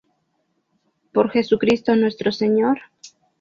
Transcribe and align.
Por 1.13 1.29
Jesucristo 1.29 1.95
Nuestro 1.95 2.31
Señor. 2.31 2.79